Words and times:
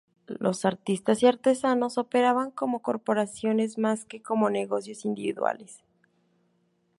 Los 0.25 0.65
artistas 0.65 1.21
y 1.21 1.27
artesanos 1.27 1.99
operaban 1.99 2.49
como 2.49 2.79
corporaciones 2.81 3.77
más 3.77 4.03
que 4.03 4.19
como 4.19 4.49
negocios 4.49 5.05
individuales. 5.05 5.83